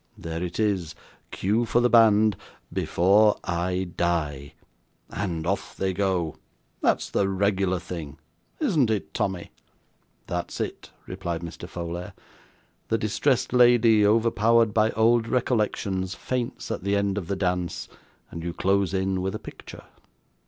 There 0.17 0.41
it 0.43 0.59
is 0.59 0.95
cue 1.29 1.63
for 1.63 1.79
the 1.79 1.87
band, 1.87 2.35
BEFORE 2.73 3.37
I 3.43 3.91
DIE, 3.95 4.55
and 5.11 5.45
off 5.45 5.77
they 5.77 5.93
go. 5.93 6.37
That's 6.81 7.07
the 7.07 7.29
regular 7.29 7.77
thing; 7.77 8.17
isn't 8.59 8.89
it, 8.89 9.13
Tommy?' 9.13 9.51
'That's 10.25 10.59
it,' 10.59 10.89
replied 11.05 11.41
Mr. 11.41 11.69
Folair. 11.69 12.13
'The 12.87 12.97
distressed 12.97 13.53
lady, 13.53 14.03
overpowered 14.03 14.73
by 14.73 14.89
old 14.93 15.27
recollections, 15.27 16.15
faints 16.15 16.71
at 16.71 16.81
the 16.83 16.95
end 16.95 17.19
of 17.19 17.27
the 17.27 17.35
dance, 17.35 17.87
and 18.31 18.43
you 18.43 18.53
close 18.53 18.95
in 18.95 19.21
with 19.21 19.35
a 19.35 19.39
picture. 19.39 19.83